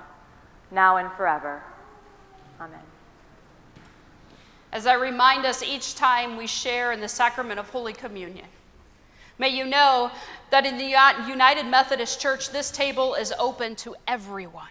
[0.71, 1.61] now and forever.
[2.59, 2.79] Amen.
[4.71, 8.47] As I remind us each time we share in the sacrament of Holy Communion,
[9.39, 10.11] May you know
[10.49, 10.95] that in the
[11.29, 14.65] United Methodist Church, this table is open to everyone.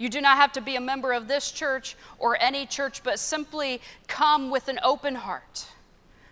[0.00, 3.18] You do not have to be a member of this church or any church, but
[3.18, 5.66] simply come with an open heart,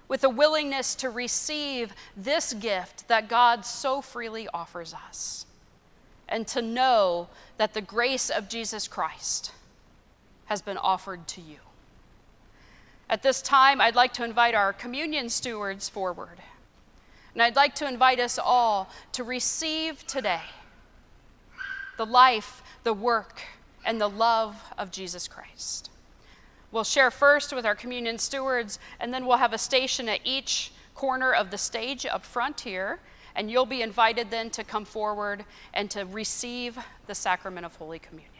[0.08, 5.44] with a willingness to receive this gift that God so freely offers us,
[6.30, 9.52] and to know that the grace of Jesus Christ
[10.46, 11.58] has been offered to you.
[13.10, 16.38] At this time, I'd like to invite our communion stewards forward.
[17.34, 20.40] And I'd like to invite us all to receive today
[21.98, 23.42] the life, the work,
[23.84, 25.90] and the love of Jesus Christ.
[26.70, 30.72] We'll share first with our communion stewards, and then we'll have a station at each
[30.94, 32.98] corner of the stage up front here.
[33.34, 36.76] And you'll be invited then to come forward and to receive
[37.06, 38.37] the sacrament of Holy Communion.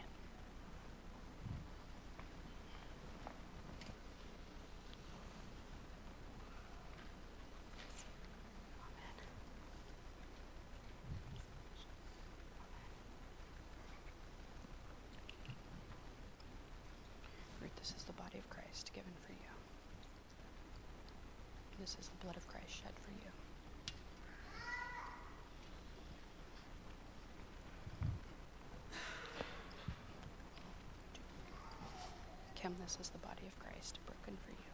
[32.59, 34.71] This is the body of Christ broken for you.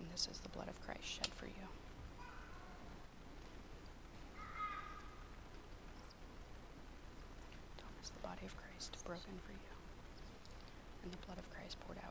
[0.00, 1.66] And this is the blood of Christ shed for you.
[7.76, 9.74] Thomas, the body of Christ broken for you.
[11.04, 12.03] And the blood of Christ poured out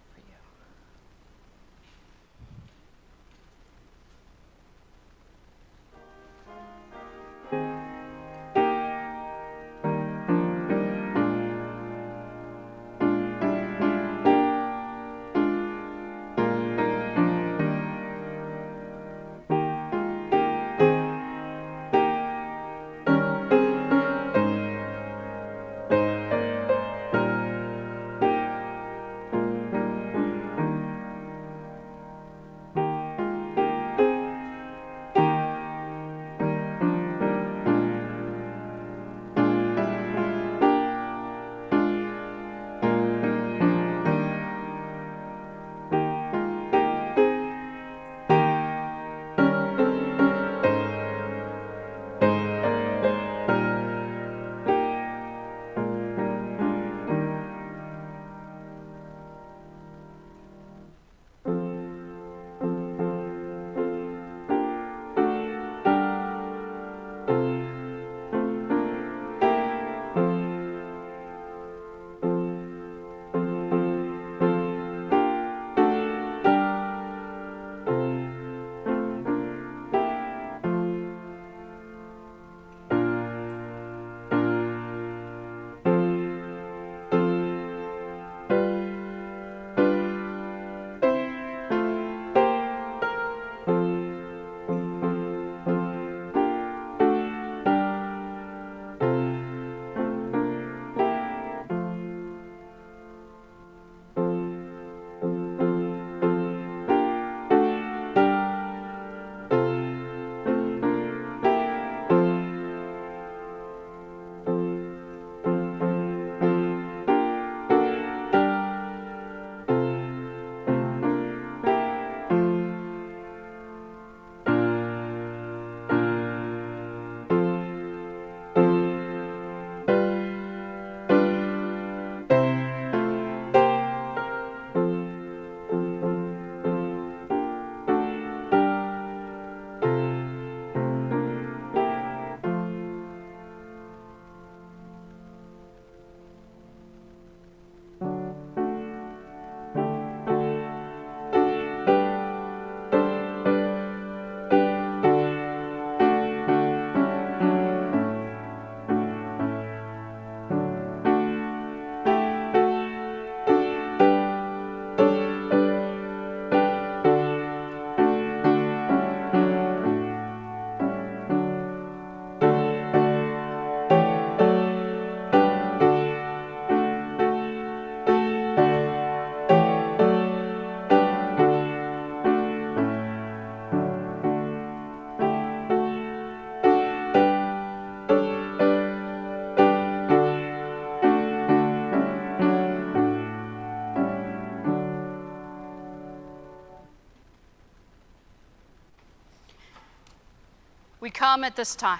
[201.10, 202.00] come at this time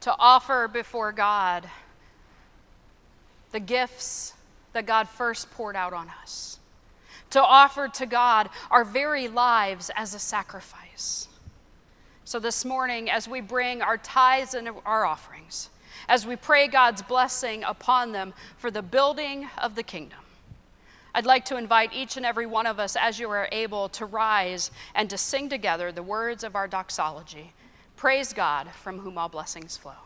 [0.00, 1.68] to offer before God
[3.52, 4.34] the gifts
[4.72, 6.58] that God first poured out on us,
[7.30, 11.28] to offer to God our very lives as a sacrifice.
[12.24, 15.70] So, this morning, as we bring our tithes and our offerings,
[16.08, 20.18] as we pray God's blessing upon them for the building of the kingdom,
[21.18, 24.06] I'd like to invite each and every one of us, as you are able, to
[24.06, 27.54] rise and to sing together the words of our doxology.
[27.96, 29.96] Praise God, from whom all blessings flow.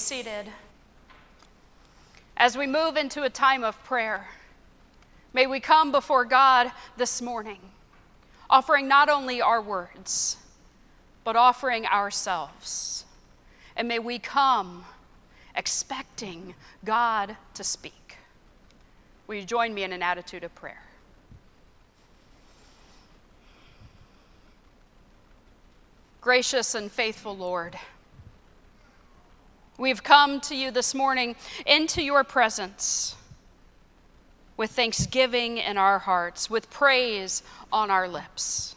[0.00, 0.46] Seated.
[2.36, 4.26] As we move into a time of prayer,
[5.32, 7.60] may we come before God this morning,
[8.48, 10.38] offering not only our words,
[11.22, 13.04] but offering ourselves.
[13.76, 14.84] And may we come
[15.54, 18.16] expecting God to speak.
[19.26, 20.82] Will you join me in an attitude of prayer?
[26.20, 27.78] Gracious and faithful Lord,
[29.80, 33.16] We've come to you this morning into your presence
[34.58, 38.76] with thanksgiving in our hearts, with praise on our lips.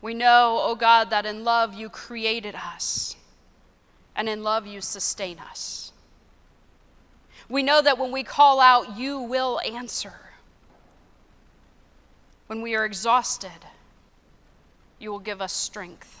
[0.00, 3.16] We know, O oh God, that in love you created us,
[4.14, 5.90] and in love you sustain us.
[7.48, 10.20] We know that when we call out, you will answer.
[12.46, 13.66] When we are exhausted,
[15.00, 16.15] you will give us strength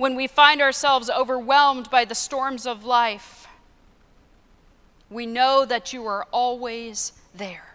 [0.00, 3.46] when we find ourselves overwhelmed by the storms of life,
[5.10, 7.74] we know that you are always there.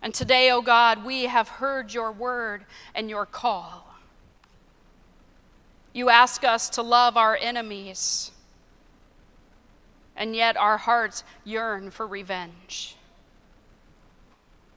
[0.00, 3.94] And today, O oh God, we have heard your word and your call.
[5.92, 8.30] You ask us to love our enemies,
[10.16, 12.96] and yet our hearts yearn for revenge.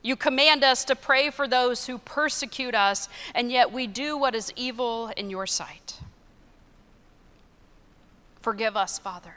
[0.05, 4.35] You command us to pray for those who persecute us, and yet we do what
[4.35, 5.97] is evil in your sight.
[8.39, 9.33] Forgive us, Father.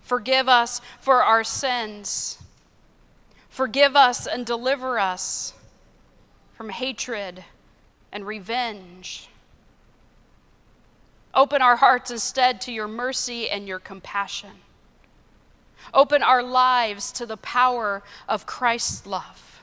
[0.00, 2.38] Forgive us for our sins.
[3.50, 5.52] Forgive us and deliver us
[6.54, 7.44] from hatred
[8.10, 9.28] and revenge.
[11.34, 14.52] Open our hearts instead to your mercy and your compassion.
[15.92, 19.62] Open our lives to the power of Christ's love,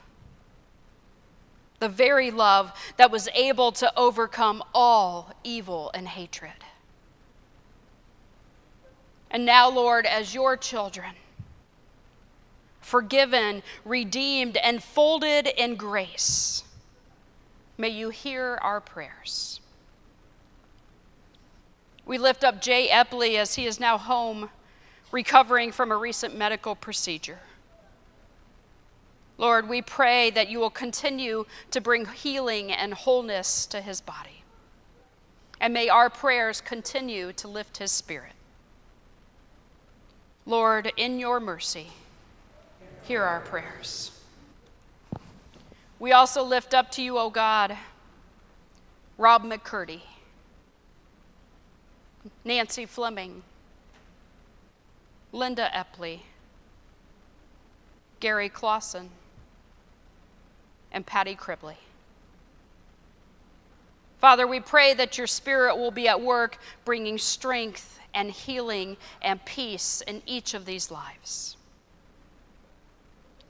[1.78, 6.64] the very love that was able to overcome all evil and hatred.
[9.30, 11.14] And now, Lord, as your children,
[12.80, 16.64] forgiven, redeemed, and folded in grace,
[17.76, 19.60] may you hear our prayers.
[22.06, 24.48] We lift up Jay Epley as he is now home
[25.12, 27.40] recovering from a recent medical procedure.
[29.38, 34.42] Lord, we pray that you will continue to bring healing and wholeness to his body.
[35.60, 38.32] And may our prayers continue to lift his spirit.
[40.44, 41.88] Lord, in your mercy,
[43.02, 44.10] hear our prayers.
[45.98, 47.76] We also lift up to you, O God,
[49.18, 50.00] Rob McCurdy,
[52.44, 53.42] Nancy Fleming,
[55.32, 56.20] Linda Epley,
[58.20, 59.10] Gary Clausen,
[60.90, 61.76] and Patty Cribley.
[64.20, 69.44] Father, we pray that your Spirit will be at work bringing strength and healing and
[69.44, 71.56] peace in each of these lives.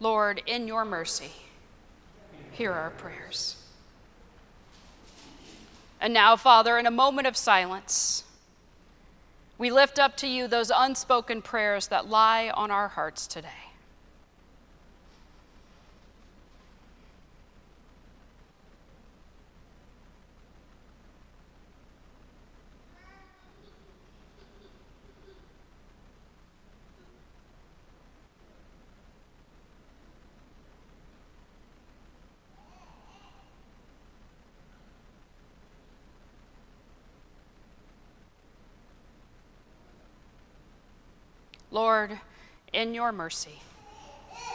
[0.01, 1.33] Lord, in your mercy,
[2.53, 3.57] hear our prayers.
[6.01, 8.25] And now, Father, in a moment of silence,
[9.59, 13.68] we lift up to you those unspoken prayers that lie on our hearts today.
[41.79, 42.19] Lord,
[42.73, 43.61] in your mercy,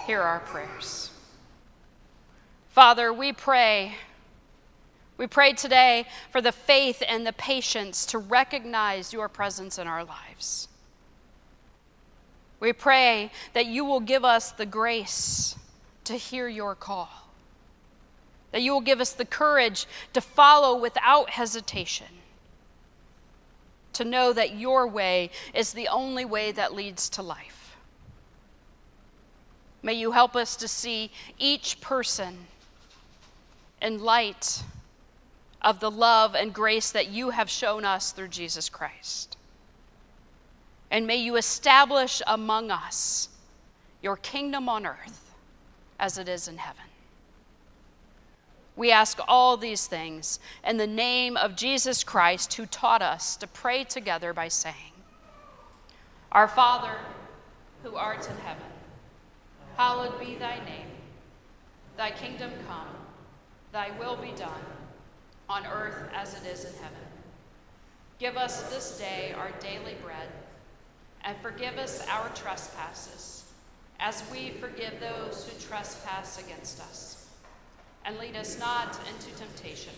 [0.06, 1.10] hear our prayers.
[2.68, 3.96] Father, we pray.
[5.16, 10.04] We pray today for the faith and the patience to recognize your presence in our
[10.04, 10.68] lives.
[12.60, 15.56] We pray that you will give us the grace
[16.04, 17.30] to hear your call,
[18.52, 22.08] that you will give us the courage to follow without hesitation,
[23.94, 27.76] to know that your way is the only way that leads to life.
[29.82, 32.48] May you help us to see each person
[33.82, 34.64] in light
[35.62, 39.38] of the love and grace that you have shown us through Jesus Christ.
[40.90, 43.30] And may you establish among us
[44.02, 45.34] your kingdom on earth
[46.00, 46.84] as it is in heaven.
[48.76, 53.48] We ask all these things in the name of Jesus Christ, who taught us to
[53.48, 54.94] pray together by saying,
[56.32, 56.98] Our Father,
[57.84, 58.64] who art in heaven,
[59.78, 60.88] hallowed be thy name.
[61.98, 62.88] Thy kingdom come
[63.74, 64.62] Thy will be done,
[65.50, 67.08] on earth as it is in heaven.
[68.20, 70.30] Give us this day our daily bread,
[71.24, 73.46] and forgive us our trespasses,
[74.00, 77.23] as we forgive those who trespass against us.
[78.06, 79.94] And lead us not into temptation,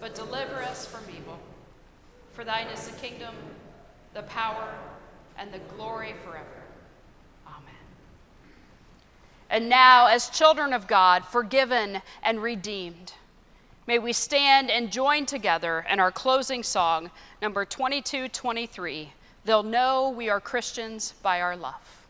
[0.00, 1.38] but deliver us from evil.
[2.32, 3.34] For thine is the kingdom,
[4.12, 4.68] the power,
[5.38, 6.62] and the glory forever.
[7.46, 7.74] Amen.
[9.48, 13.12] And now, as children of God, forgiven and redeemed,
[13.86, 19.12] may we stand and join together in our closing song, number 2223.
[19.44, 22.06] They'll know we are Christians by our love.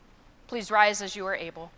[0.49, 1.71] Please rise as you are able.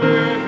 [0.00, 0.47] Peace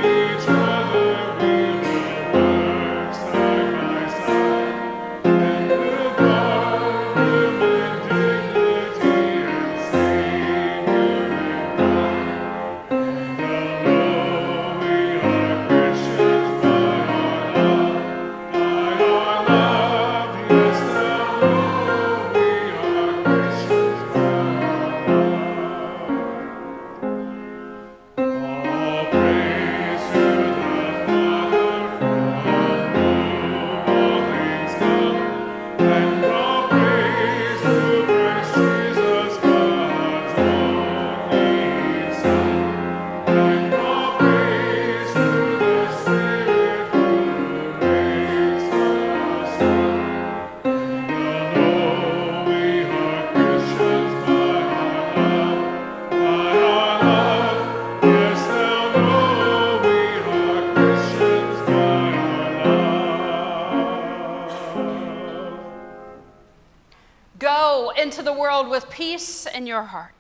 [69.61, 70.15] in your heart.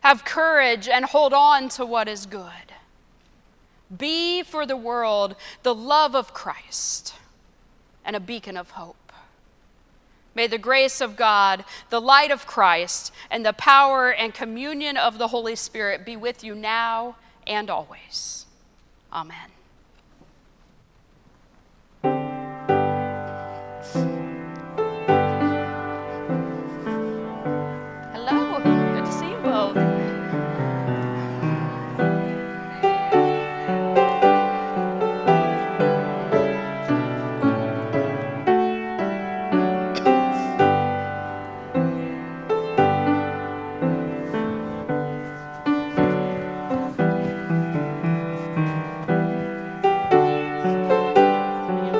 [0.00, 2.72] Have courage and hold on to what is good.
[3.94, 7.14] Be for the world the love of Christ
[8.04, 9.12] and a beacon of hope.
[10.34, 15.18] May the grace of God, the light of Christ, and the power and communion of
[15.18, 18.46] the Holy Spirit be with you now and always.
[19.12, 19.53] Amen.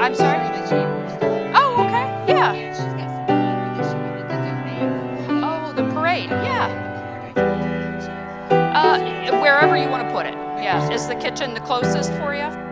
[0.04, 0.38] I'm sorry?
[1.54, 2.04] Oh, okay.
[2.28, 2.52] Yeah.
[5.30, 6.28] Oh, the parade.
[6.28, 7.32] Yeah.
[8.50, 10.34] Uh, wherever you want to put it.
[10.62, 10.92] Yeah.
[10.92, 12.63] Is the kitchen the closest for you?